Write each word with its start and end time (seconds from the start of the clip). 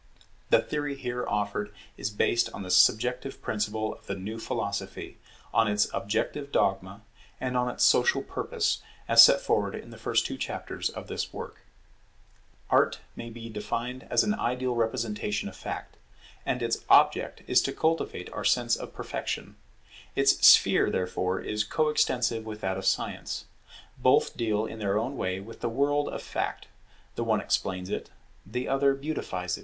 The 0.49 0.63
theory 0.63 0.95
here 0.95 1.27
offered 1.27 1.71
is 1.95 2.09
based 2.09 2.49
on 2.53 2.63
the 2.63 2.71
subjective 2.71 3.39
principle 3.39 3.93
of 3.93 4.07
the 4.07 4.15
new 4.15 4.39
philosophy, 4.39 5.19
on 5.53 5.67
its 5.67 5.87
objective 5.93 6.51
dogma, 6.51 7.03
and 7.39 7.55
on 7.55 7.69
its 7.69 7.83
social 7.83 8.23
purpose; 8.23 8.81
as 9.07 9.23
set 9.23 9.41
forward 9.41 9.75
in 9.75 9.91
the 9.91 9.97
two 9.97 10.01
first 10.01 10.39
chapters 10.39 10.89
of 10.89 11.05
this 11.05 11.31
work. 11.31 11.61
[Art 12.71 12.95
is 13.15 13.31
the 13.31 13.31
idealized 13.31 13.51
representation 13.55 13.77
of 13.77 13.85
Fact] 13.85 13.89
Art 13.93 13.93
may 13.93 13.99
be 13.99 13.99
defined 14.01 14.07
as 14.11 14.23
an 14.23 14.33
ideal 14.33 14.73
representation 14.73 15.49
of 15.49 15.55
Fact; 15.55 15.97
and 16.47 16.61
its 16.63 16.83
object 16.89 17.43
is 17.45 17.61
to 17.61 17.71
cultivate 17.71 18.33
our 18.33 18.43
sense 18.43 18.75
of 18.75 18.95
perfection. 18.95 19.55
Its 20.15 20.43
sphere 20.47 20.89
therefore 20.89 21.39
is 21.41 21.63
co 21.63 21.89
extensive 21.89 22.43
with 22.43 22.61
that 22.61 22.77
of 22.77 22.87
Science. 22.87 23.45
Both 23.99 24.35
deal 24.35 24.65
in 24.65 24.79
their 24.79 24.97
own 24.97 25.15
way 25.15 25.39
with 25.39 25.59
the 25.61 25.69
world 25.69 26.09
of 26.09 26.23
Fact; 26.23 26.65
the 27.13 27.23
one 27.23 27.39
explains 27.39 27.91
it, 27.91 28.09
the 28.43 28.67
other 28.67 28.95
beautifies 28.95 29.59
it. 29.59 29.59